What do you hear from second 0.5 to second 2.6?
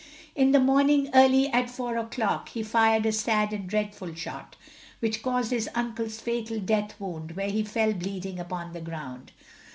the morning early at four o'clock